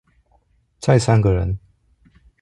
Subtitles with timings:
[0.79, 1.59] 再三個人